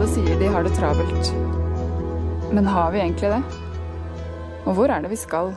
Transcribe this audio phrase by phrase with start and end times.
[0.00, 1.34] Alle sier de har det travelt.
[2.52, 3.40] Men har vi egentlig det?
[4.64, 5.50] Og hvor er det vi skal?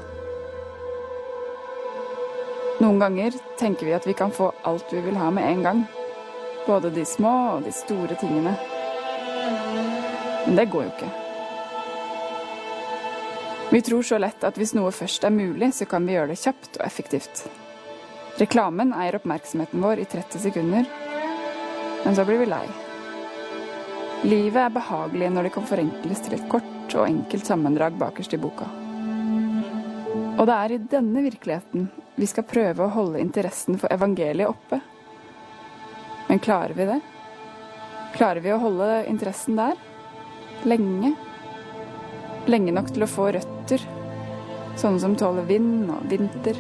[2.84, 5.82] Noen ganger tenker vi at vi kan få alt vi vil ha med en gang.
[6.68, 8.58] Både de små og de store tingene.
[10.44, 11.12] Men det går jo ikke.
[13.72, 16.42] Vi tror så lett at hvis noe først er mulig, så kan vi gjøre det
[16.44, 17.48] kjapt og effektivt.
[18.44, 20.96] Reklamen eier oppmerksomheten vår i 30 sekunder,
[22.04, 22.66] men så blir vi lei.
[24.24, 28.40] Livet er behagelig når det kan forenkles til et kort og enkelt sammendrag bakerst i
[28.40, 28.70] boka.
[30.40, 34.80] Og det er i denne virkeligheten vi skal prøve å holde interessen for evangeliet oppe.
[36.30, 37.00] Men klarer vi det?
[38.16, 39.76] Klarer vi å holde interessen der?
[40.72, 41.14] Lenge?
[42.48, 43.84] Lenge nok til å få røtter,
[44.80, 46.60] sånne som tåler vind og vinter.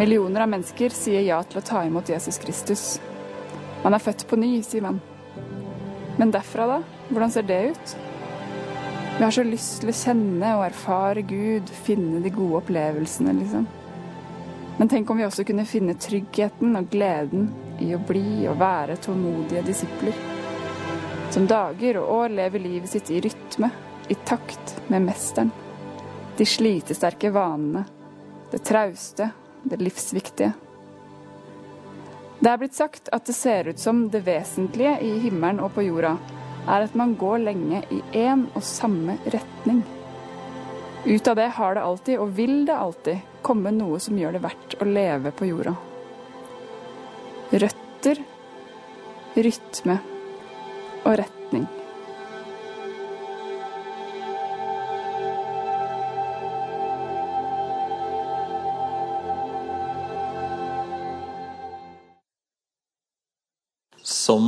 [0.00, 2.94] Millioner av mennesker sier ja til å ta imot Jesus Kristus.
[3.84, 5.04] Man er født på ny, sier man.
[6.18, 6.80] Men derfra, da?
[7.08, 7.96] Hvordan ser det ut?
[9.16, 13.66] Vi har så lyst til å kjenne og erfare Gud, finne de gode opplevelsene, liksom.
[14.78, 18.98] Men tenk om vi også kunne finne tryggheten og gleden i å bli og være
[19.02, 20.18] tålmodige disipler
[21.34, 23.66] som dager og år lever livet sitt i rytme,
[24.08, 25.50] i takt med mesteren.
[26.38, 27.82] De slitesterke vanene,
[28.52, 29.32] det trauste,
[29.66, 30.52] det livsviktige.
[32.44, 35.86] Det er blitt sagt at det ser ut som det vesentlige i himmelen og på
[35.86, 36.10] jorda
[36.68, 39.78] er at man går lenge i én og samme retning.
[41.06, 44.42] Ut av det har det alltid, og vil det alltid, komme noe som gjør det
[44.44, 45.72] verdt å leve på jorda.
[47.64, 48.20] Røtter,
[49.36, 49.96] rytme
[51.00, 51.64] og retning.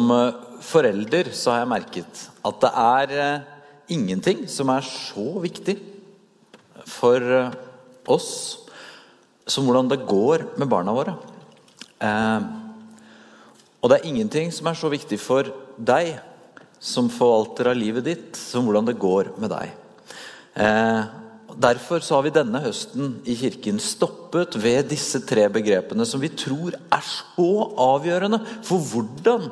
[0.06, 3.46] Som eh, forelder så har jeg merket at det er eh,
[3.96, 5.74] ingenting som er så viktig
[6.86, 7.56] for eh,
[8.14, 8.28] oss
[9.50, 11.16] som hvordan det går med barna våre.
[13.82, 16.16] Og det er ingenting som er så viktig for deg
[16.82, 19.70] som forvalter av livet ditt, som hvordan det går med deg.
[21.56, 26.28] Derfor så har vi denne høsten i kirken stoppet ved disse tre begrepene som vi
[26.34, 27.50] tror er så
[27.80, 29.46] avgjørende for hvordan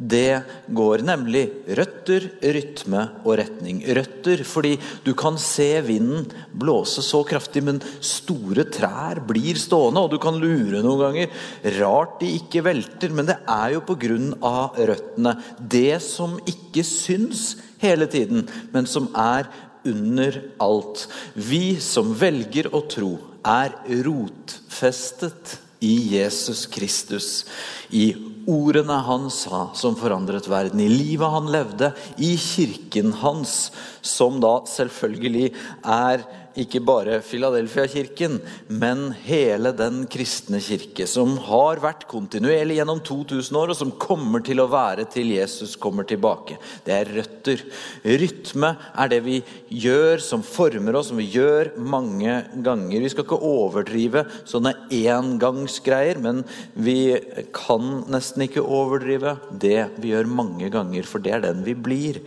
[0.00, 1.42] det går, nemlig
[1.76, 3.82] røtter, rytme og retning.
[3.84, 4.74] Røtter fordi
[5.04, 6.24] du kan se vinden
[6.56, 11.40] blåse så kraftig, men store trær blir stående, og du kan lure noen ganger.
[11.76, 14.56] Rart de ikke velter, men det er jo pga.
[14.90, 15.36] røttene.
[15.60, 19.48] Det som ikke syns hele tiden, men som er
[19.84, 21.08] under alt.
[21.34, 23.72] Vi som velger å tro, er
[24.04, 27.44] rotfestet i Jesus Kristus.
[27.90, 28.12] I
[28.50, 33.70] ordene han sa som forandret verden, i livet han levde, i kirken hans,
[34.02, 35.50] som da selvfølgelig
[35.84, 36.24] er
[36.58, 38.38] ikke bare Filadelfia-kirken,
[38.68, 44.42] men hele den kristne kirke, som har vært kontinuerlig gjennom 2000 år, og som kommer
[44.46, 46.58] til å være til Jesus kommer tilbake.
[46.86, 47.62] Det er røtter.
[48.04, 49.38] Rytme er det vi
[49.82, 52.34] gjør, som former oss, som vi gjør mange
[52.64, 53.04] ganger.
[53.04, 56.42] Vi skal ikke overdrive sånne engangsgreier, men
[56.74, 57.14] vi
[57.56, 62.20] kan nesten ikke overdrive det vi gjør mange ganger, for det er den vi blir.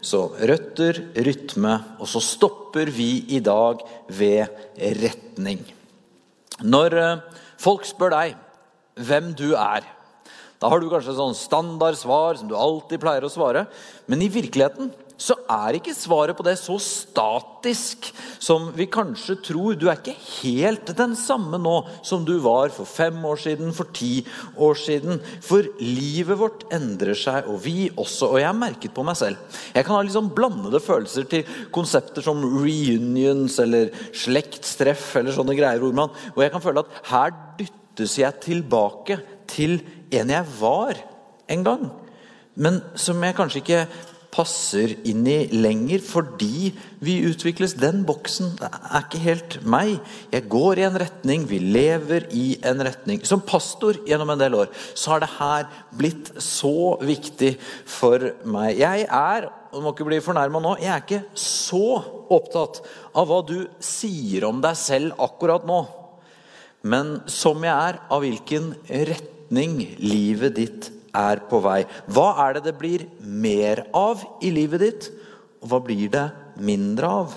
[0.00, 2.22] Så røtter, rytme, og så
[2.78, 4.46] stopper vi i dag ved
[4.78, 5.58] retning.
[6.62, 7.20] Når eh,
[7.58, 8.36] folk spør deg
[8.94, 9.82] hvem du er,
[10.58, 13.66] da har du kanskje sånn standard svar som du alltid pleier å svare,
[14.06, 18.06] men i virkeligheten så er ikke svaret på det så statisk
[18.42, 19.74] som vi kanskje tror.
[19.74, 21.74] Du er ikke helt den samme nå
[22.06, 24.22] som du var for fem år siden, for ti
[24.54, 25.18] år siden.
[25.44, 28.30] For livet vårt endrer seg, og vi også.
[28.30, 29.58] Og jeg har merket på meg selv.
[29.74, 35.82] Jeg kan ha liksom blandede følelser til konsepter som reunions eller slektstreff eller sånne greier.
[35.82, 39.18] Hvor man, jeg kan føle at her dyttes jeg tilbake
[39.50, 39.80] til
[40.14, 41.00] en jeg var
[41.50, 41.90] en gang
[42.58, 43.82] men som jeg kanskje ikke
[44.38, 46.70] passer inn i lenger fordi
[47.04, 47.76] vi utvikles.
[47.78, 49.96] Den boksen er ikke helt meg.
[50.32, 53.24] Jeg går i en retning, vi lever i en retning.
[53.26, 55.68] Som pastor gjennom en del år så har det her
[55.98, 57.56] blitt så viktig
[57.88, 58.78] for meg.
[58.78, 62.00] Jeg er du må ikke bli fornærma nå, jeg er ikke så
[62.32, 62.80] opptatt
[63.12, 65.82] av hva du sier om deg selv akkurat nå.
[66.88, 71.82] Men som jeg er av hvilken retning livet ditt er på vei.
[72.10, 75.10] Hva er det det blir mer av i livet ditt,
[75.62, 76.26] og hva blir det
[76.62, 77.36] mindre av?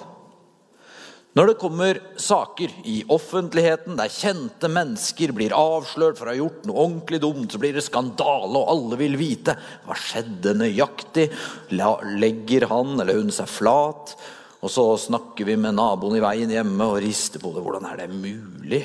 [1.31, 6.65] Når det kommer saker i offentligheten der kjente mennesker blir avslørt for å ha gjort
[6.67, 11.29] noe ordentlig dumt, så blir det skandale, og alle vil vite hva skjedde nøyaktig.
[11.71, 14.11] Legger han eller hun seg flat?
[14.59, 17.63] Og så snakker vi med naboen i veien hjemme og rister på det.
[17.63, 18.83] Hvordan er det mulig?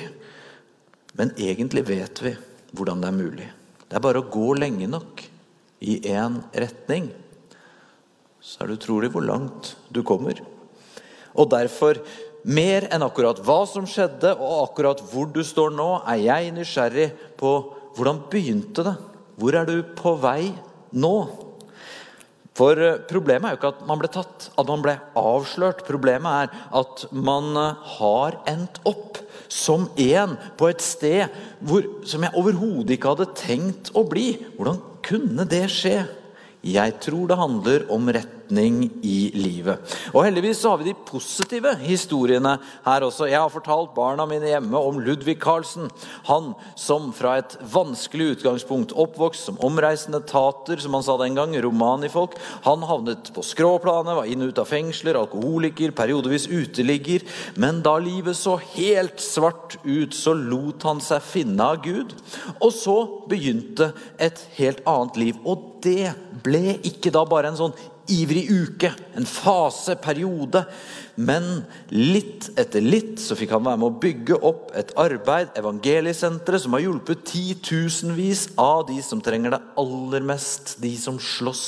[1.19, 2.31] Men egentlig vet vi
[2.77, 3.49] hvordan det er mulig.
[3.87, 5.23] Det er bare å gå lenge nok
[5.87, 7.09] i én retning,
[8.43, 10.39] så er det utrolig hvor langt du kommer.
[11.37, 11.99] Og derfor
[12.47, 17.09] mer enn akkurat hva som skjedde, og akkurat hvor du står nå, er jeg nysgjerrig
[17.39, 17.53] på
[17.97, 18.95] hvordan begynte det?
[19.37, 20.51] Hvor er du på vei
[20.97, 21.15] nå?
[22.57, 25.83] For eh, problemet er jo ikke at man ble tatt, at man ble avslørt.
[25.85, 32.23] Problemet er at man eh, har endt opp som en på et sted hvor, som
[32.25, 34.33] jeg overhodet ikke hadde tenkt å bli.
[34.57, 36.01] Hvordan kunne det skje?
[36.67, 39.79] Jeg tror det handler om rett retning i livet.
[40.13, 43.27] Og Heldigvis så har vi de positive historiene her også.
[43.27, 45.89] Jeg har fortalt barna mine hjemme om Ludvig Carlsen.
[46.27, 51.55] Han som fra et vanskelig utgangspunkt, oppvokst som omreisende tater, som han sa den gang,
[51.63, 57.25] romanifolk, han havnet på skråplanet, var inn og ut av fengsler, alkoholiker, periodevis uteligger.
[57.57, 62.15] Men da livet så helt svart ut, så lot han seg finne av Gud.
[62.61, 62.97] Og så
[63.27, 65.43] begynte et helt annet liv.
[65.45, 66.13] Og det
[66.43, 67.75] ble ikke da bare en sånn
[68.11, 70.63] ivrig uke, en fase, periode.
[71.17, 76.63] Men litt etter litt så fikk han være med å bygge opp et arbeid, evangeliesenteret,
[76.63, 80.77] som har hjulpet titusenvis av de som trenger det aller mest.
[80.83, 81.65] De som slåss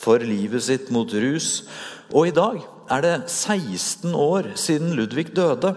[0.00, 1.66] for livet sitt mot rus.
[2.14, 2.62] Og i dag
[2.92, 5.74] er det 16 år siden Ludvig døde.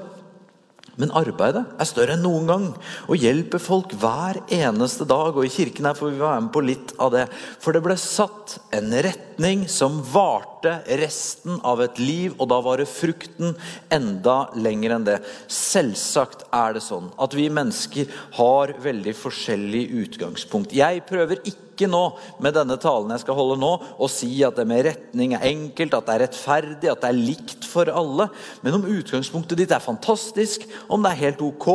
[0.99, 2.65] Men arbeidet er større enn noen gang
[3.07, 5.31] og hjelper folk hver eneste dag.
[5.31, 7.25] Og i kirken her får vi være med på litt av det.
[7.63, 12.81] For det ble satt en retning som varte resten av et liv, og da var
[12.83, 13.55] det frukten
[13.95, 15.17] enda lenger enn det.
[15.47, 20.75] Selvsagt er det sånn at vi mennesker har veldig forskjellig utgangspunkt.
[20.75, 22.03] Jeg prøver ikke ikke nå
[22.43, 25.95] med denne talen jeg skal holde nå, å si at det med retning er enkelt,
[25.95, 28.27] at det er rettferdig, at det er likt for alle.
[28.65, 31.69] Men om utgangspunktet ditt er fantastisk, om det er helt ok,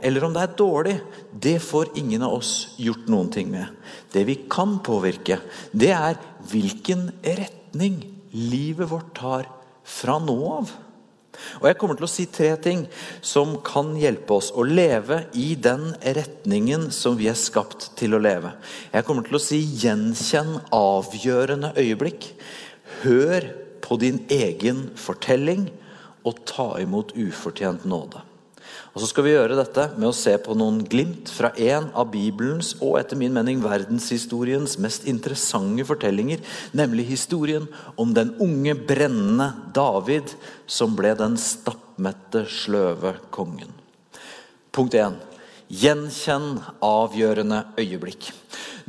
[0.00, 0.96] eller om det er dårlig,
[1.30, 3.68] det får ingen av oss gjort noen ting med.
[4.12, 5.40] Det vi kan påvirke,
[5.76, 6.20] det er
[6.50, 8.00] hvilken retning
[8.32, 9.50] livet vårt tar
[9.84, 10.72] fra nå av.
[11.60, 12.86] Og Jeg kommer til å si tre ting
[13.22, 18.22] som kan hjelpe oss å leve i den retningen som vi er skapt til å
[18.22, 18.54] leve.
[18.92, 22.32] Jeg kommer til å si 'gjenkjenn avgjørende øyeblikk'.
[23.02, 23.46] Hør
[23.80, 25.70] på din egen fortelling
[26.24, 28.29] og ta imot ufortjent nåde.
[28.90, 32.08] Og så skal vi gjøre dette med å se på noen glimt fra en av
[32.10, 36.42] Bibelens og etter min mening verdenshistoriens mest interessante fortellinger,
[36.74, 40.34] nemlig historien om den unge, brennende David
[40.66, 43.70] som ble den stappmette, sløve kongen.
[44.74, 45.18] Punkt 1.
[45.70, 48.32] Gjenkjenn avgjørende øyeblikk.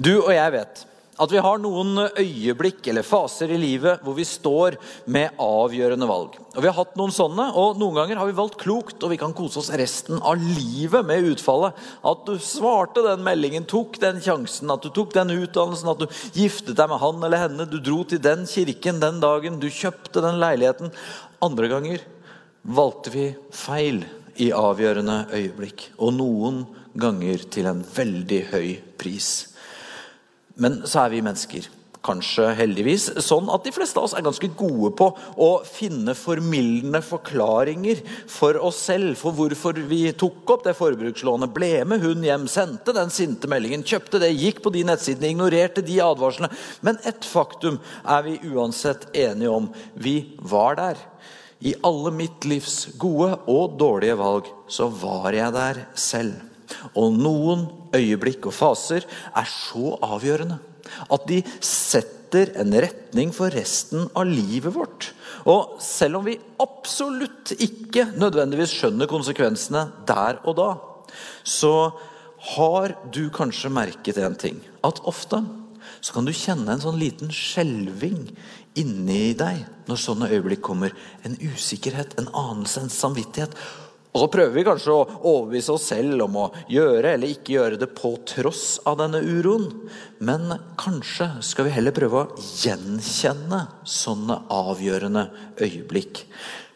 [0.02, 0.86] Du og jeg vet
[1.22, 4.78] at vi har noen øyeblikk eller faser i livet hvor vi står
[5.12, 6.38] med avgjørende valg.
[6.56, 9.20] Og Vi har hatt noen sånne, og noen ganger har vi valgt klokt, og vi
[9.22, 11.78] kan kose oss resten av livet med utfallet.
[12.08, 16.08] At du svarte den meldingen, tok den sjansen, at du tok den utdannelsen, at du
[16.40, 20.26] giftet deg med han eller henne, du dro til den kirken den dagen, du kjøpte
[20.26, 20.92] den leiligheten.
[21.46, 22.04] Andre ganger
[22.66, 24.04] valgte vi feil
[24.42, 26.64] i avgjørende øyeblikk, og noen
[26.98, 29.51] ganger til en veldig høy pris.
[30.56, 31.70] Men så er vi mennesker.
[32.02, 36.98] Kanskje heldigvis sånn at de fleste av oss er ganske gode på å finne formildende
[37.06, 42.50] forklaringer for oss selv for hvorfor vi tok opp det forbrukslånet, ble med hun hjem,
[42.50, 46.50] sendte den sinte meldingen, kjøpte det, gikk på de nettsidene, ignorerte de advarslene.
[46.82, 49.70] Men ett faktum er vi uansett enige om.
[49.94, 51.08] Vi var der.
[51.62, 56.51] I alle mitt livs gode og dårlige valg så var jeg der selv.
[56.96, 60.60] Og noen øyeblikk og faser er så avgjørende
[61.12, 65.12] at de setter en retning for resten av livet vårt.
[65.50, 70.70] Og selv om vi absolutt ikke nødvendigvis skjønner konsekvensene der og da,
[71.44, 71.92] så
[72.56, 74.62] har du kanskje merket en ting.
[74.86, 75.44] At ofte
[76.02, 78.32] så kan du kjenne en sånn liten skjelving
[78.80, 80.94] inni deg når sånne øyeblikk kommer.
[81.28, 83.54] En usikkerhet, en anelse, en samvittighet.
[84.12, 87.80] Og så prøver vi kanskje å overbevise oss selv om å gjøre eller ikke gjøre
[87.80, 89.70] det på tross av denne uroen.
[90.20, 95.30] Men kanskje skal vi heller prøve å gjenkjenne sånne avgjørende
[95.64, 96.26] øyeblikk.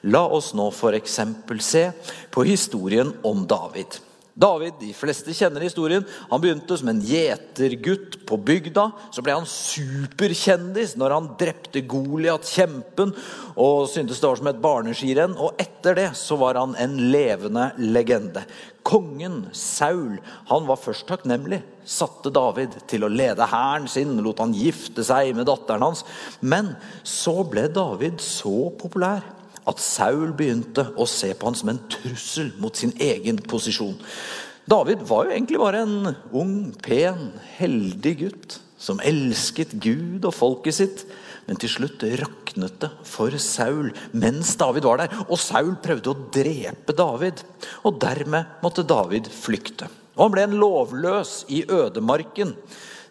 [0.08, 1.20] La oss nå f.eks.
[1.65, 1.86] se
[2.32, 4.00] på historien om David.
[4.36, 8.89] David, de fleste kjenner historien, han begynte som en gjetergutt på bygda.
[9.15, 13.13] Så ble han superkjendis når han drepte Goliat, kjempen,
[13.56, 15.38] og syntes det var som et barneskirenn.
[15.39, 18.44] Og etter det så var han en levende legende.
[18.86, 20.20] Kongen Saul
[20.51, 25.32] han var først takknemlig, satte David til å lede hæren sin, lot han gifte seg
[25.38, 26.04] med datteren hans.
[26.44, 26.75] Men
[27.08, 29.24] så ble David så populær
[29.70, 33.98] at Saul begynte å se på han som en trussel mot sin egen posisjon.
[34.70, 40.78] David var jo egentlig bare en ung, pen, heldig gutt som elsket Gud og folket
[40.78, 41.04] sitt.
[41.46, 45.14] Men til slutt raknet det for Saul mens David var der.
[45.28, 47.44] Og Saul prøvde å drepe David,
[47.86, 49.90] og dermed måtte David flykte.
[50.16, 52.56] Og han ble en lovløs i ødemarken.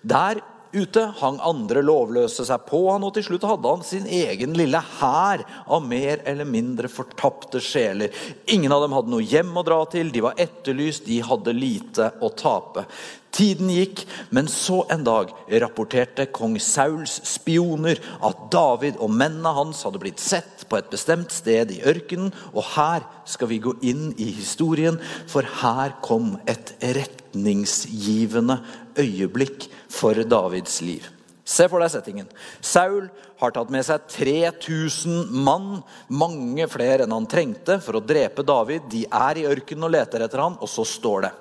[0.02, 0.40] Der
[0.74, 4.80] ute hang andre lovløse seg på han, og til slutt hadde han sin egen lille
[4.98, 8.14] hær av mer eller mindre fortapte sjeler.
[8.52, 12.10] Ingen av dem hadde noe hjem å dra til, de var etterlyst, de hadde lite
[12.20, 12.86] å tape.
[13.34, 19.82] Tiden gikk, men så en dag rapporterte kong Sauls spioner at David og mennene hans
[19.82, 22.32] hadde blitt sett på et bestemt sted i ørkenen.
[22.52, 28.60] Og her skal vi gå inn i historien, for her kom et retningsgivende
[29.00, 31.10] øyeblikk for Davids liv.
[31.44, 32.28] Se for deg settingen.
[32.64, 33.10] Saul
[33.42, 38.88] har tatt med seg 3000 mann, mange flere enn han trengte, for å drepe David.
[38.92, 41.32] De er i ørkenen og leter etter han, og så står det.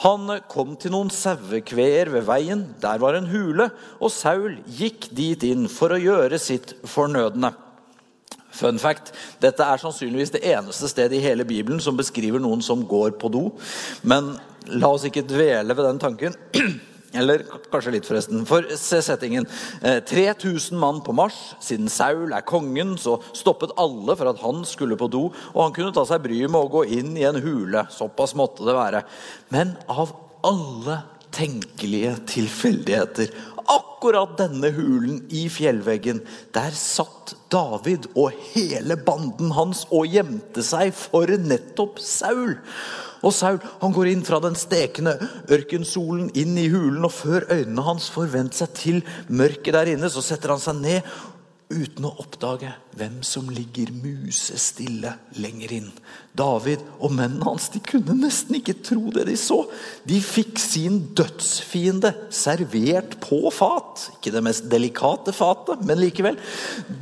[0.00, 2.62] Han kom til noen sauekveer ved veien.
[2.80, 3.66] Der var en hule,
[4.00, 7.50] og Saul gikk dit inn for å gjøre sitt fornødne.
[8.56, 12.84] Fun fact, Dette er sannsynligvis det eneste stedet i hele Bibelen som beskriver noen som
[12.88, 13.48] går på do.
[14.02, 14.34] Men
[14.70, 16.38] la oss ikke dvele ved den tanken.
[17.20, 17.42] Eller
[17.72, 18.44] kanskje litt, forresten.
[18.46, 19.46] For se settingen.
[19.82, 21.38] 3000 eh, mann på marsj.
[21.70, 25.24] Siden Saul er kongen, så stoppet alle for at han skulle på do.
[25.54, 27.86] Og han kunne ta seg bryet med å gå inn i en hule.
[27.94, 29.02] Såpass måtte det være.
[29.54, 30.14] Men av
[30.46, 31.00] alle
[31.34, 33.30] tenkelige tilfeldigheter
[34.00, 36.22] Akkurat denne hulen i fjellveggen,
[36.56, 42.54] der satt David og hele banden hans og gjemte seg for nettopp Saul.
[43.20, 45.18] Og Saul han går inn fra den stekende
[45.52, 50.08] ørkensolen inn i hulen, og før øynene hans får vent seg til mørket der inne,
[50.08, 51.12] så setter han seg ned
[51.68, 55.90] uten å oppdage hvem som ligger musestille lenger inn.
[56.36, 59.58] David og mennene hans de kunne nesten ikke tro det de så.
[60.06, 64.06] De fikk sin dødsfiende servert på fat.
[64.16, 66.38] Ikke det mest delikate fatet, men likevel.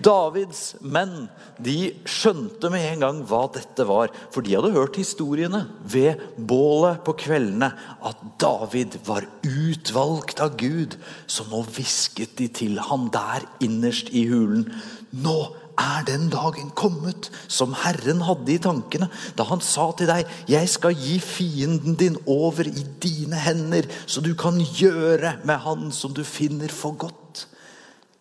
[0.05, 1.29] Davids menn
[1.61, 4.13] de skjønte med en gang hva dette var.
[4.35, 7.73] For de hadde hørt historiene ved bålet på kveldene
[8.09, 10.97] at David var utvalgt av Gud.
[11.29, 14.71] Så nå hvisket de til ham der innerst i hulen.
[15.13, 15.39] Nå
[15.79, 19.09] er den dagen kommet som Herren hadde i tankene
[19.39, 24.21] da han sa til deg, 'Jeg skal gi fienden din over i dine hender, så
[24.21, 27.47] du kan gjøre med han som du finner for godt'.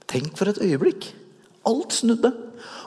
[0.08, 1.14] Tenk for et øyeblikk.
[1.66, 2.32] Alt snudde.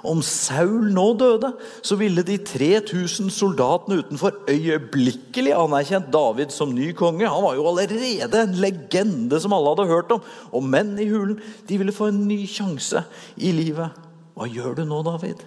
[0.05, 6.93] Om Saul nå døde, så ville de 3000 soldatene utenfor øyeblikkelig anerkjent David som ny
[6.97, 7.29] konge.
[7.29, 10.23] Han var jo allerede en legende som alle hadde hørt om.
[10.53, 13.05] Og menn i hulen de ville få en ny sjanse
[13.37, 14.10] i livet.
[14.41, 15.43] Hva gjør du nå, David?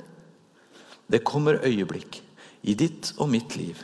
[1.10, 2.20] Det kommer øyeblikk
[2.62, 3.80] i ditt og mitt liv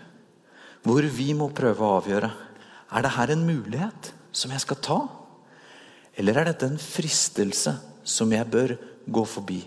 [0.86, 5.00] hvor vi må prøve å avgjøre er det her en mulighet som jeg skal ta,
[6.14, 7.74] eller er dette en fristelse
[8.06, 8.76] som jeg bør
[9.10, 9.60] gå forbi?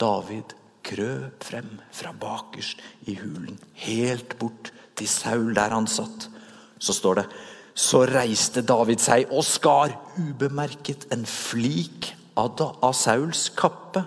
[0.00, 0.54] David
[0.86, 6.30] krøp frem fra bakerst i hulen, helt bort til Saul der han satt.
[6.78, 7.30] Så står det
[7.74, 14.04] så reiste David seg og skar ubemerket en flik av Sauls kappe.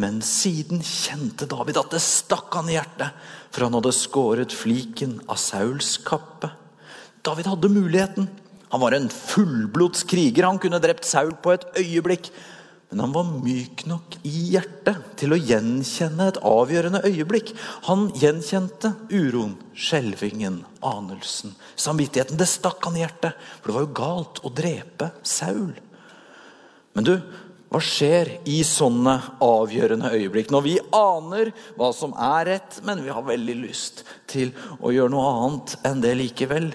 [0.00, 3.12] Men siden kjente David at det stakk han i hjertet,
[3.52, 6.50] for han hadde skåret fliken av Sauls kappe.
[7.22, 8.30] David hadde muligheten.
[8.72, 10.48] Han var en fullblods kriger.
[10.48, 12.32] Han kunne drept Saul på et øyeblikk.
[12.92, 17.54] Men han var myk nok i hjertet til å gjenkjenne et avgjørende øyeblikk.
[17.88, 22.36] Han gjenkjente uroen, skjelvingen, anelsen, samvittigheten.
[22.36, 25.72] Det stakk han i hjertet, for det var jo galt å drepe Saul.
[26.92, 27.14] Men du,
[27.72, 30.50] hva skjer i sånne avgjørende øyeblikk?
[30.52, 35.12] Når vi aner hva som er rett, men vi har veldig lyst til å gjøre
[35.14, 36.68] noe annet enn det likevel.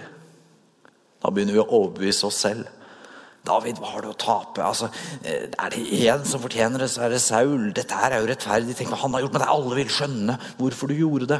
[1.22, 2.72] Da begynner vi å overbevise oss selv.
[3.46, 4.64] David, hva har du å tape?
[4.66, 4.90] Altså,
[5.22, 7.70] eh, er det én som fortjener det, så er det Saul.
[7.78, 8.76] Dette er jo rettferdig.
[8.76, 9.48] Tenk hva han har gjort deg.
[9.54, 11.40] Alle vil skjønne hvorfor du gjorde det.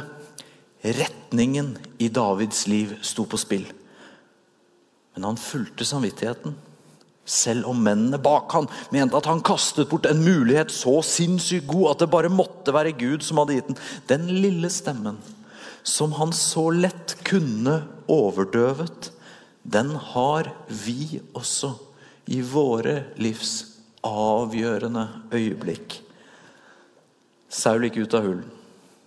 [1.02, 3.66] Retningen i Davids liv sto på spill.
[5.16, 6.54] Men han fulgte samvittigheten.
[7.28, 11.90] Selv om mennene bak han mente at han kastet bort en mulighet så sinnssykt god
[11.92, 13.82] at det bare måtte være Gud som hadde gitt den.
[14.08, 15.20] Den lille stemmen
[15.88, 19.10] som han så lett kunne overdøvet,
[19.62, 21.74] den har vi også
[22.28, 23.54] i våre livs
[24.04, 26.00] avgjørende øyeblikk.
[27.48, 28.48] Saul gikk ut av hulen,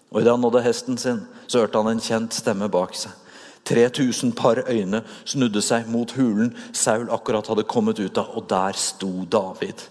[0.09, 3.13] og idet han nådde hesten sin, så hørte han en kjent stemme bak seg.
[3.71, 8.77] 3000 par øyne snudde seg mot hulen Saul akkurat hadde kommet ut av, og der
[8.77, 9.87] sto David.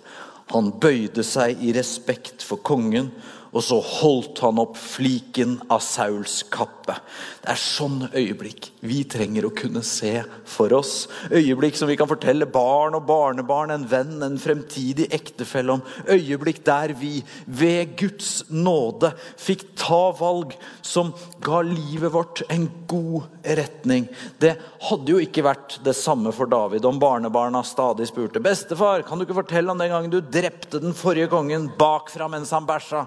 [0.54, 3.12] Han bøyde seg i respekt for kongen
[3.50, 6.95] og så holdt han opp fliken av Sauls kappe.
[7.42, 11.09] Det er sånne øyeblikk vi trenger å kunne se for oss.
[11.35, 15.83] Øyeblikk som vi kan fortelle barn og barnebarn, en venn, en fremtidig ektefelle om.
[16.07, 20.54] Øyeblikk der vi ved Guds nåde fikk ta valg
[20.87, 21.11] som
[21.42, 23.26] ga livet vårt en god
[23.59, 24.07] retning.
[24.38, 24.54] Det
[24.87, 29.26] hadde jo ikke vært det samme for David om barnebarna stadig spurte 'Bestefar, kan du
[29.26, 33.07] ikke fortelle om den gangen du drepte den forrige kongen bakfra mens han bæsja?'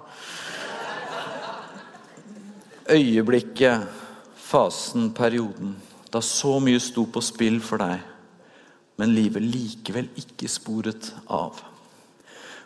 [2.89, 3.87] Øyeblikket,
[4.35, 5.75] fasen, perioden,
[6.13, 8.01] da så mye sto på spill for deg,
[8.99, 11.72] men livet likevel ikke sporet av.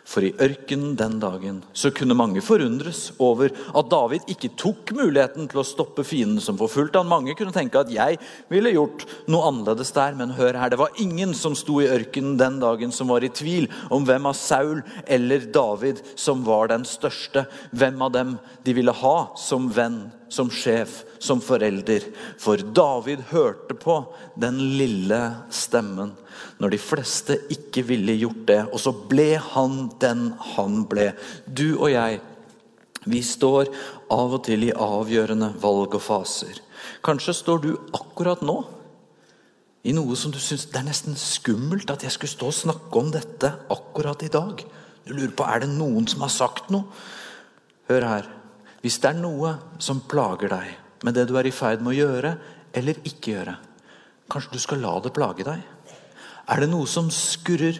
[0.08, 5.50] For i ørkenen den dagen så kunne mange forundres over at David ikke tok muligheten
[5.50, 7.10] til å stoppe fienden som forfulgte han.
[7.10, 8.16] Mange kunne tenke at jeg
[8.48, 12.38] ville gjort noe annerledes der, men hør her, det var ingen som sto i ørkenen
[12.40, 16.88] den dagen som var i tvil om hvem av Saul eller David som var den
[16.88, 17.44] største.
[17.76, 22.04] Hvem av dem de ville ha som venn som sjef, som forelder.
[22.40, 24.00] For David hørte på
[24.40, 25.20] den lille
[25.52, 26.16] stemmen
[26.58, 28.60] når de fleste ikke ville gjort det.
[28.72, 31.12] Og så ble han den han ble.
[31.46, 32.20] Du og jeg,
[33.08, 33.70] vi står
[34.12, 36.58] av og til i avgjørende valg og faser.
[37.04, 38.58] Kanskje står du akkurat nå
[39.88, 43.00] i noe som du syns det er nesten skummelt at jeg skulle stå og snakke
[43.00, 44.64] om dette akkurat i dag.
[45.06, 46.90] Du lurer på er det noen som har sagt noe.
[47.88, 48.28] Hør her.
[48.82, 50.74] Hvis det er noe som plager deg
[51.06, 52.34] med det du er i ferd med å gjøre
[52.76, 53.54] eller ikke gjøre,
[54.30, 55.62] kanskje du skal la det plage deg?
[56.48, 57.76] Er det noe som skurrer?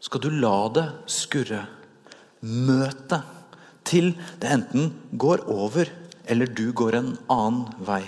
[0.00, 1.66] Skal du la det skurre?
[2.40, 3.20] Møt det
[3.88, 5.88] til det enten går over,
[6.28, 8.02] eller du går en annen vei.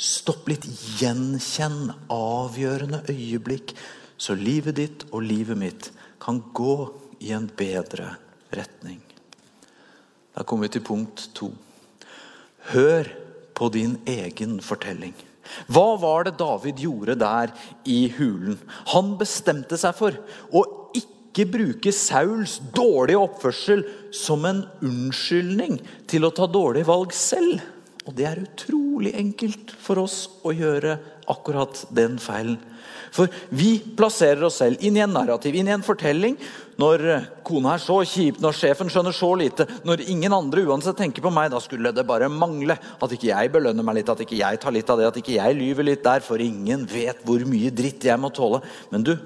[0.00, 0.64] Stopp litt,
[0.96, 3.74] gjenkjenn avgjørende øyeblikk,
[4.20, 6.76] så livet ditt og livet mitt kan gå
[7.20, 8.14] i en bedre
[8.56, 9.00] retning.
[10.36, 11.50] Da kommer vi til punkt to.
[12.72, 13.08] Hør
[13.56, 15.16] på din egen fortelling.
[15.70, 17.54] Hva var det David gjorde der
[17.88, 18.58] i hulen?
[18.94, 20.16] Han bestemte seg for
[20.50, 20.64] å
[20.96, 23.84] ikke bruke Sauls dårlige oppførsel
[24.14, 25.78] som en unnskyldning
[26.10, 27.60] til å ta dårlige valg selv.
[28.08, 30.96] Og det er utrolig enkelt for oss å gjøre
[31.30, 32.58] akkurat den feilen.
[33.10, 36.36] For vi plasserer oss selv inn i en narrativ, inn i en fortelling.
[36.80, 37.02] Når
[37.44, 41.32] kona er så kjip, når sjefen skjønner så lite, når ingen andre uansett tenker på
[41.34, 44.60] meg, da skulle det bare mangle at ikke jeg belønner meg litt, at ikke jeg
[44.62, 47.74] tar litt av det, at ikke jeg lyver litt der, for ingen vet hvor mye
[47.74, 48.62] dritt jeg må tåle.
[48.94, 49.16] Men du,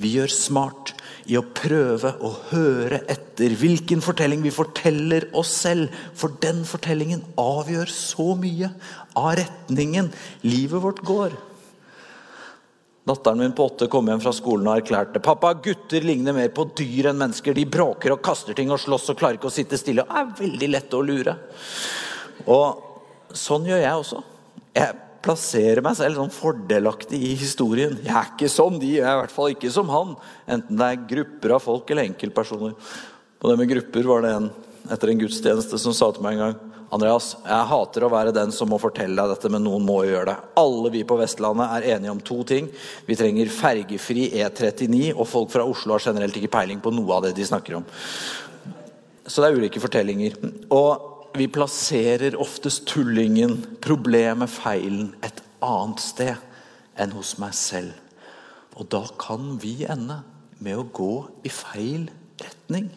[0.00, 0.96] vi gjør smart
[1.28, 5.92] i å prøve å høre etter hvilken fortelling vi forteller oss selv.
[6.16, 8.72] For den fortellingen avgjør så mye
[9.18, 10.08] av retningen
[10.46, 11.36] livet vårt går.
[13.08, 16.66] Datteren min på åtte kom hjem fra skolen og erklærte pappa, gutter ligner mer på
[16.76, 17.56] dyr enn mennesker.
[17.56, 20.04] De bråker og kaster ting og slåss og klarer ikke å sitte stille.
[20.04, 21.36] Det er veldig lett å lure.
[22.48, 24.24] Og sånn gjør jeg også.
[24.76, 27.98] Jeg plasserer meg selv sånn fordelaktig i historien.
[28.04, 30.14] Jeg er ikke som de, jeg er i hvert fall ikke som han.
[30.50, 32.76] Enten det er grupper av folk eller enkeltpersoner.
[33.38, 34.50] På det med grupper var det en
[34.88, 38.52] etter en gudstjeneste som sa til meg en gang Andreas, jeg hater å være den
[38.54, 40.36] som må fortelle deg dette, men noen må jo gjøre det.
[40.56, 42.70] Alle vi på Vestlandet er enige om to ting.
[43.04, 47.26] Vi trenger fergefri E39, og folk fra Oslo har generelt ikke peiling på noe av
[47.26, 47.84] det de snakker om.
[49.28, 50.38] Så det er ulike fortellinger.
[50.72, 56.36] Og vi plasserer oftest tullingen, problemet, feilen, et annet sted
[56.98, 57.94] enn hos meg selv.
[58.78, 60.20] Og da kan vi ende
[60.62, 61.12] med å gå
[61.46, 62.08] i feil
[62.42, 62.88] retning.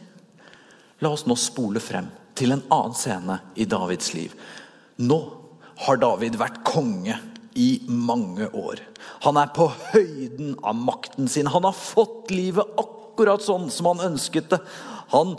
[1.01, 4.33] La oss nå spole frem til en annen scene i Davids liv.
[5.01, 5.19] Nå
[5.85, 7.17] har David vært konge
[7.57, 8.81] i mange år.
[9.25, 11.49] Han er på høyden av makten sin.
[11.49, 14.61] Han har fått livet akkurat sånn som han ønsket det.
[15.13, 15.35] Han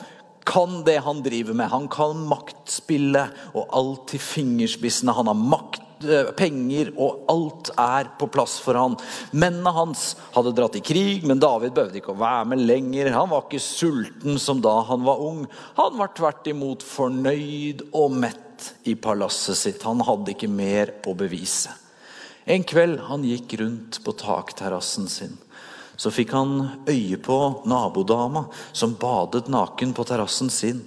[0.49, 1.71] kan det han driver med.
[1.73, 5.15] Han kan maktspille og alt til fingerspissene.
[5.17, 8.97] Han har makt Eh, penger, og alt er på plass for han.
[9.39, 13.13] Mennene hans hadde dratt i krig, men David behøvde ikke å være med lenger.
[13.15, 15.45] Han var ikke sulten som da han var ung.
[15.79, 19.87] Han var tvert imot fornøyd og mett i palasset sitt.
[19.87, 21.71] Han hadde ikke mer å bevise.
[22.51, 25.37] En kveld han gikk rundt på takterrassen sin,
[26.03, 26.55] så fikk han
[26.91, 27.39] øye på
[27.71, 30.81] nabodama som badet naken på terrassen sin.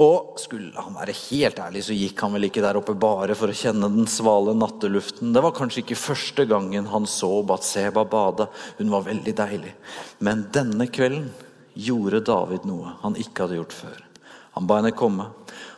[0.00, 3.52] Og skulle han være helt ærlig, så gikk han vel ikke der oppe bare for
[3.52, 5.32] å kjenne den svale natteluften.
[5.32, 8.48] Det var kanskje ikke første gangen han så Batseba bade.
[8.78, 9.72] Hun var veldig deilig.
[10.24, 11.30] Men denne kvelden
[11.72, 14.04] gjorde David noe han ikke hadde gjort før.
[14.56, 15.30] Han ba henne komme,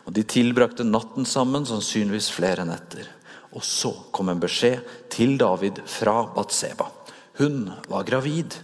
[0.02, 3.06] og de tilbrakte natten sammen, sannsynligvis flere netter.
[3.54, 4.82] Og så kom en beskjed
[5.14, 6.90] til David fra Batseba.
[7.40, 8.56] Hun var gravid.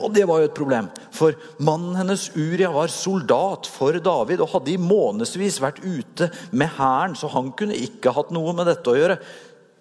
[0.00, 4.52] Og det var jo et problem, for mannen hennes Uria var soldat for David og
[4.54, 8.88] hadde i månedsvis vært ute med hæren, så han kunne ikke hatt noe med dette
[8.88, 9.18] å gjøre.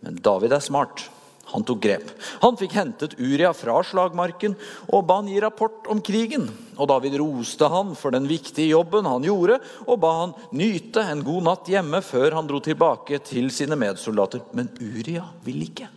[0.04, 1.06] Men David er smart.
[1.52, 2.12] Han tok grep.
[2.44, 4.56] Han fikk hentet Uria fra slagmarken
[4.88, 6.48] og ba han gi rapport om krigen.
[6.78, 11.26] Og David roste han for den viktige jobben han gjorde, og ba han nyte en
[11.28, 14.46] god natt hjemme før han dro tilbake til sine medsoldater.
[14.56, 15.92] Men Uria ville ikke.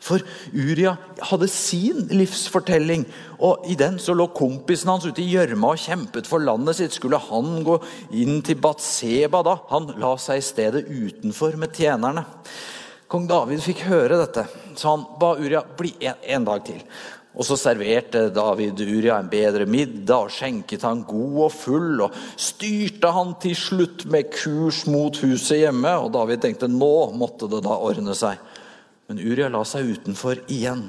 [0.00, 0.22] For
[0.54, 0.94] Uria
[1.30, 3.04] hadde sin livsfortelling,
[3.42, 6.96] og i den så lå kompisen hans ute i gjørma og kjempet for landet sitt.
[6.96, 7.78] Skulle han gå
[8.16, 9.58] inn til Batseba da?
[9.72, 12.24] Han la seg i stedet utenfor med tjenerne.
[13.08, 14.44] Kong David fikk høre dette,
[14.76, 16.82] så han ba Uria bli en, en dag til.
[17.38, 22.00] Og så serverte David Uria en bedre middag og skjenket han god og full.
[22.02, 25.92] Og styrte han til slutt med kurs mot huset hjemme.
[26.02, 28.40] Og David tenkte nå måtte det da ordne seg.
[29.08, 30.82] Men Uria la seg utenfor igjen.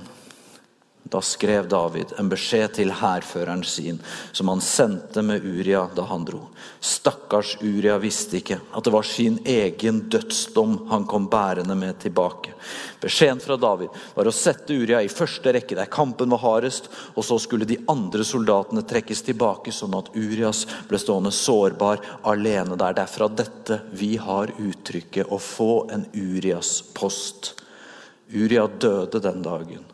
[1.10, 4.02] Da skrev David en beskjed til hærføreren sin,
[4.36, 6.42] som han sendte med Uria da han dro.
[6.84, 12.52] Stakkars Uria visste ikke at det var sin egen dødsdom han kom bærende med tilbake.
[13.00, 17.24] Beskjeden fra David var å sette Uria i første rekke der kampen var hardest, og
[17.26, 23.00] så skulle de andre soldatene trekkes tilbake, sånn at Urias ble stående sårbar alene der.
[23.00, 27.56] Det er fra dette vi har uttrykket 'å få en Urias post'.
[28.34, 29.86] Uria døde den dagen.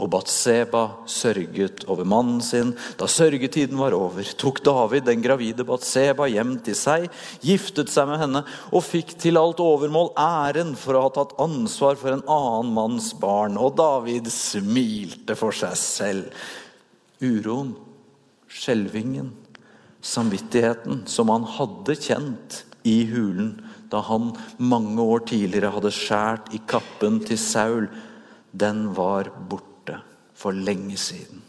[0.00, 2.72] Og Batseba sørget over mannen sin.
[2.96, 7.08] Da sørgetiden var over, tok David den gravide Batseba hjem til seg,
[7.44, 8.42] giftet seg med henne
[8.72, 13.12] og fikk til alt overmål æren for å ha tatt ansvar for en annen manns
[13.20, 13.60] barn.
[13.60, 16.42] Og David smilte for seg selv.
[17.22, 17.74] Uroen,
[18.50, 19.28] skjelvingen,
[20.02, 23.58] samvittigheten som han hadde kjent i hulen,
[23.92, 27.88] da han mange år tidligere hadde skåret i kappen til Saul,
[28.52, 29.98] den var borte
[30.36, 31.42] for lenge siden.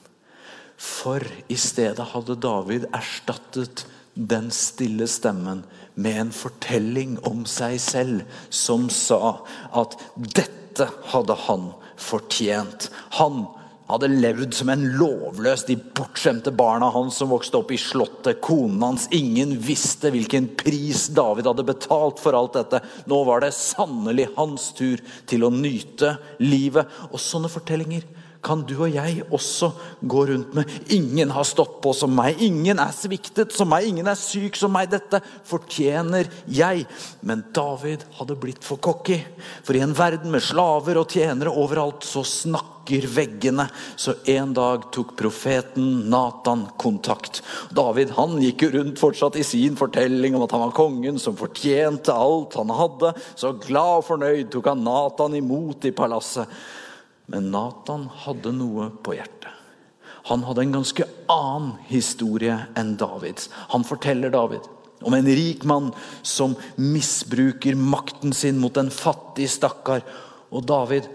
[0.77, 5.63] For i stedet hadde David erstattet den stille stemmen
[5.95, 9.37] med en fortelling om seg selv som sa
[9.73, 9.95] at
[10.35, 11.69] dette hadde han
[12.01, 12.89] fortjent.
[13.19, 13.45] Han
[13.89, 18.81] hadde levd som en lovløs, de bortskjemte barna hans som vokste opp i slottet, konen
[18.85, 19.09] hans.
[19.15, 22.81] Ingen visste hvilken pris David hadde betalt for alt dette.
[23.11, 26.89] Nå var det sannelig hans tur til å nyte livet.
[27.11, 28.07] Og sånne fortellinger
[28.43, 30.71] kan du og jeg også gå rundt med.
[30.93, 34.73] Ingen har stått på som meg, ingen er sviktet som meg, ingen er syk som
[34.75, 34.91] meg.
[34.91, 36.85] Dette fortjener jeg.
[37.23, 39.21] Men David hadde blitt for cocky.
[39.63, 43.69] For i en verden med slaver og tjenere overalt, så snakker veggene.
[43.95, 47.39] Så en dag tok profeten Natan kontakt.
[47.71, 51.39] David han gikk jo rundt fortsatt i sin fortelling om at han var kongen som
[51.39, 53.15] fortjente alt han hadde.
[53.39, 56.49] Så glad og fornøyd tok han Natan imot i palasset.
[57.31, 59.51] Men Nathan hadde noe på hjertet.
[60.27, 63.49] Han hadde en ganske annen historie enn Davids.
[63.73, 64.63] Han forteller David
[65.03, 65.89] om en rik mann
[66.21, 70.03] som misbruker makten sin mot en fattig stakkar.
[70.53, 71.09] Og David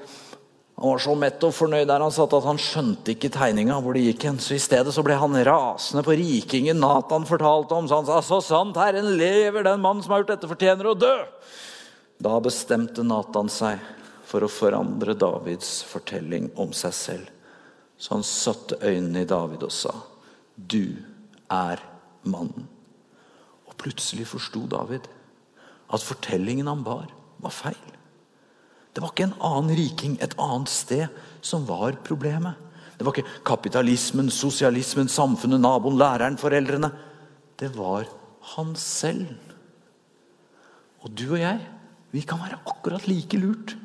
[0.79, 3.97] han var så mett og fornøyd der han satt at han skjønte ikke tegninga hvor
[3.97, 4.37] det gikk hen.
[4.39, 7.89] Så i stedet så ble han rasende på rikingen Nathan fortalte om.
[7.91, 10.95] Så han sa så sant Herren lever, den mannen som har gjort dette, fortjener å
[10.95, 11.17] dø.
[12.23, 13.83] Da bestemte Nathan seg
[14.29, 17.29] for å forandre Davids fortelling om seg selv.
[17.99, 19.95] Så han satte øynene i David og sa,
[20.57, 20.97] 'Du
[21.51, 21.81] er
[22.25, 22.69] mannen'.
[23.67, 25.09] Og plutselig forsto David
[25.93, 27.09] at fortellingen han bar,
[27.41, 27.85] var feil.
[28.95, 31.09] Det var ikke en annen riking et annet sted
[31.41, 32.55] som var problemet.
[32.99, 36.91] Det var ikke kapitalismen, sosialismen, samfunnet, naboen, læreren, foreldrene.
[37.57, 38.09] Det var
[38.41, 39.37] han selv.
[41.03, 41.61] Og du og jeg,
[42.11, 43.77] vi kan være akkurat like lurt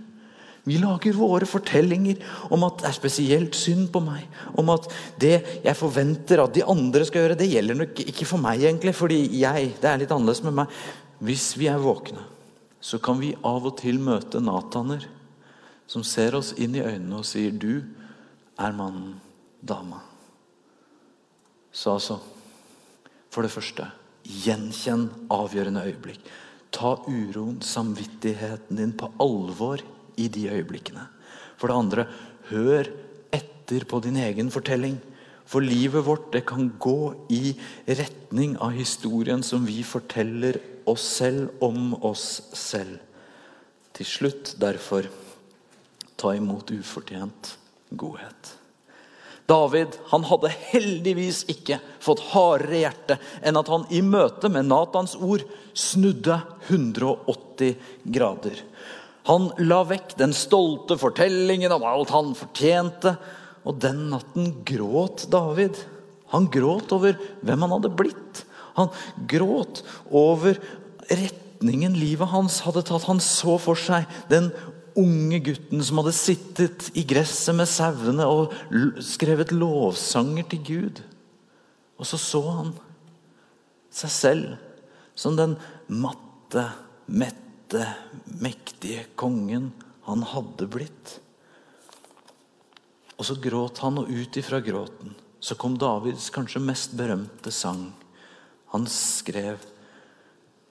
[0.63, 2.21] vi lager våre fortellinger
[2.56, 4.23] om at det er spesielt synd på meg.
[4.56, 4.86] Om at
[5.19, 5.34] det
[5.65, 8.93] jeg forventer at de andre skal gjøre, det gjelder nok ikke for meg, egentlig.
[8.95, 10.78] Fordi jeg, det er litt annerledes med meg.
[11.23, 12.23] Hvis vi er våkne,
[12.84, 15.04] så kan vi av og til møte Nataner
[15.88, 17.84] som ser oss inn i øynene og sier 'Du
[18.58, 19.19] er mannen,
[19.63, 19.99] dama'.
[21.71, 22.19] Så altså
[23.34, 23.88] For det første
[24.23, 26.19] gjenkjenn avgjørende øyeblikk.
[26.71, 29.82] Ta uroen, samvittigheten din på alvor
[30.17, 31.08] i de øyeblikkene.
[31.58, 32.06] For det andre,
[32.52, 32.89] hør
[33.34, 34.97] etter på din egen fortelling.
[35.45, 37.56] For livet vårt det kan gå i
[37.88, 42.99] retning av historien som vi forteller oss selv om oss selv.
[43.93, 45.08] Til slutt, derfor,
[46.17, 47.56] ta imot ufortjent
[47.93, 48.58] godhet.
[49.45, 55.17] David han hadde heldigvis ikke fått hardere hjerte enn at han i møte med Natans
[55.19, 55.43] ord
[55.76, 57.76] snudde 180
[58.15, 58.62] grader.
[59.30, 63.16] Han la vekk den stolte fortellingen om alt han fortjente.
[63.64, 65.80] Og den natten gråt David.
[66.34, 68.44] Han gråt over hvem han hadde blitt.
[68.76, 68.90] Han
[69.30, 70.58] gråt over
[71.08, 73.08] retningen livet hans hadde tatt.
[73.08, 74.52] Han så for seg den
[75.00, 78.54] unge gutten som hadde sittet i gresset med sauene og
[79.02, 81.02] skrevet lovsanger til Gud.
[81.98, 82.74] Og så så han
[83.94, 84.54] seg selv
[85.18, 85.56] som den
[85.88, 86.68] matte,
[87.06, 87.42] mette,
[88.44, 89.72] mektige kongen
[90.08, 91.18] han hadde blitt.
[93.18, 97.90] Og så gråt han, og ut ifra gråten så kom Davids kanskje mest berømte sang.
[98.72, 99.60] Han skrev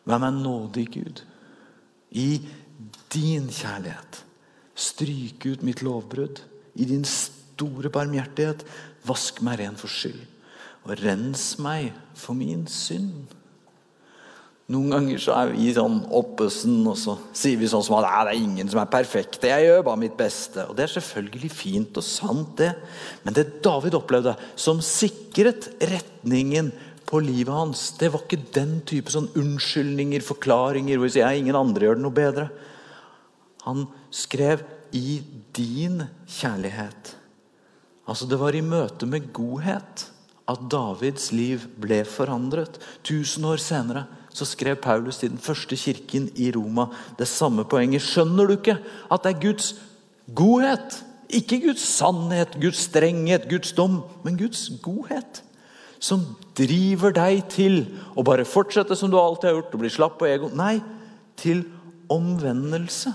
[0.09, 1.21] Vær meg nådig, Gud,
[2.11, 2.41] i
[3.15, 4.17] din kjærlighet.
[4.75, 6.41] Stryke ut mitt lovbrudd.
[6.75, 8.65] I din store barmhjertighet,
[9.07, 10.25] vask meg ren for skyld.
[10.83, 13.31] Og rens meg for min synd.
[14.71, 18.37] Noen ganger så er vi sånn oppesen, og så sier vi sånn som at det
[18.37, 19.51] er ingen som er perfekte.
[19.51, 20.69] Jeg gjør bare mitt beste.
[20.69, 22.71] Og det er selvfølgelig fint og sant, det.
[23.25, 26.71] Men det David opplevde, som sikret retningen
[27.09, 31.59] på livet hans, det var ikke den type sånn unnskyldninger, forklaringer hvor vi sier ingen
[31.59, 32.47] andre gjør det noe bedre.
[33.67, 35.23] Han skrev 'i
[35.53, 37.15] din kjærlighet'.
[38.07, 40.09] Altså Det var i møte med godhet
[40.49, 42.79] at Davids liv ble forandret.
[43.05, 48.05] Tusen år senere så skrev Paulus til den første kirken i Roma det samme poenget.
[48.05, 48.79] Skjønner du ikke
[49.13, 49.75] at det er Guds
[50.35, 51.03] godhet?
[51.33, 55.43] Ikke Guds sannhet, Guds strenghet, Guds dom, men Guds godhet.
[56.03, 56.25] Som
[56.59, 57.85] driver deg til
[58.17, 60.51] å bare fortsette som du alltid har gjort, og bli slapp på ego.
[60.53, 60.81] Nei,
[61.41, 61.65] til
[62.13, 63.15] omvendelse.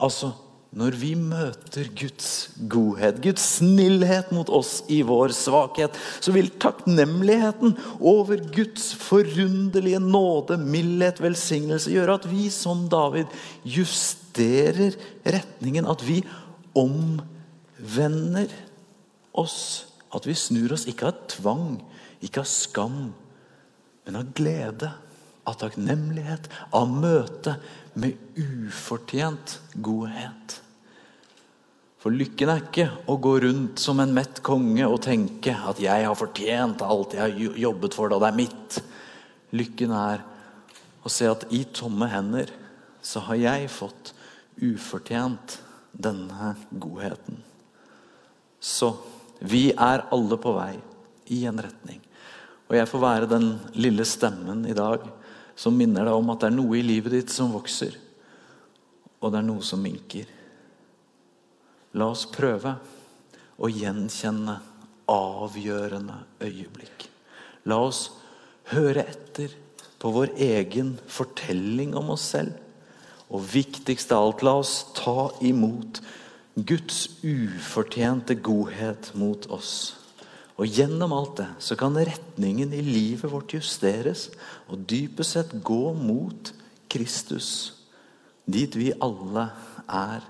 [0.00, 0.34] Altså
[0.70, 7.74] når vi møter Guds godhet, Guds snillhet mot oss i vår svakhet, så vil takknemligheten
[7.98, 13.26] over Guds forunderlige nåde, mildhet, velsignelse gjøre at vi som David
[13.66, 14.94] justerer
[15.26, 15.90] retningen.
[15.90, 16.20] At vi
[16.78, 18.54] omvender
[19.34, 19.90] oss.
[20.14, 21.80] At vi snur oss ikke av tvang,
[22.22, 23.02] ikke av skam,
[24.06, 24.94] men av glede.
[25.50, 27.56] Av takknemlighet, av møte
[27.98, 30.59] med ufortjent godhet.
[32.00, 36.06] For lykken er ikke å gå rundt som en mett konge og tenke at 'jeg
[36.06, 38.82] har fortjent alt jeg har jobbet for, det, det er mitt'.
[39.52, 40.24] Lykken er
[41.04, 42.48] å se at i tomme hender
[43.02, 44.12] så har jeg fått
[44.62, 45.58] ufortjent
[45.92, 47.42] denne godheten.
[48.60, 48.96] Så
[49.40, 50.80] vi er alle på vei
[51.28, 52.00] i en retning.
[52.68, 55.04] Og jeg får være den lille stemmen i dag
[55.56, 57.96] som minner deg om at det er noe i livet ditt som vokser,
[59.20, 60.39] og det er noe som minker.
[61.98, 62.76] La oss prøve
[63.58, 64.56] å gjenkjenne
[65.10, 67.08] avgjørende øyeblikk.
[67.66, 68.06] La oss
[68.70, 69.52] høre etter
[70.00, 72.54] på vår egen fortelling om oss selv.
[73.30, 76.00] Og viktigst av alt, la oss ta imot
[76.54, 79.74] Guds ufortjente godhet mot oss.
[80.60, 84.28] Og gjennom alt det så kan retningen i livet vårt justeres
[84.68, 86.52] og dypest sett gå mot
[86.90, 87.72] Kristus.
[88.44, 89.46] Dit vi alle
[89.86, 90.26] er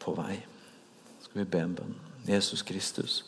[0.00, 0.38] på vei.
[1.30, 1.92] Skal vi be en bønn?
[2.26, 3.20] Jesus Kristus.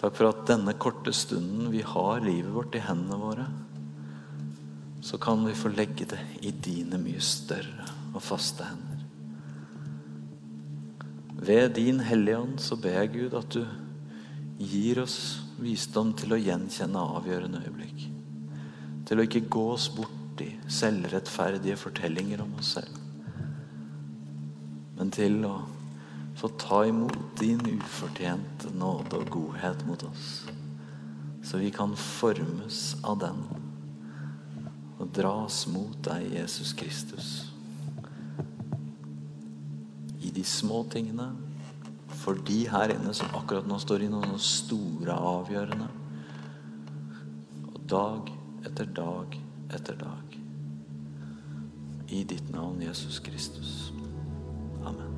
[0.00, 3.44] Takk for at denne korte stunden vi har livet vårt i hendene våre,
[5.06, 9.04] så kan vi få legge det i dine mye større og faste hender.
[11.44, 13.62] Ved din Hellige Ånd så ber jeg Gud at du
[14.58, 15.18] gir oss
[15.62, 18.04] visdom til å gjenkjenne avgjørende øyeblikk.
[19.06, 23.03] Til å ikke gå oss bort i selvrettferdige fortellinger om oss selv.
[24.98, 25.54] Men til å
[26.38, 30.44] få ta imot din ufortjente nåde og godhet mot oss.
[31.44, 33.42] Så vi kan formes av den
[34.98, 37.32] og dras mot deg, Jesus Kristus
[40.22, 41.32] I de små tingene.
[42.24, 45.90] For de her inne som akkurat nå står i noen store avgjørende.
[47.74, 48.30] Og dag
[48.64, 49.36] etter dag
[49.74, 50.38] etter dag.
[52.08, 53.92] I ditt navn, Jesus Kristus.
[54.86, 55.13] Amen.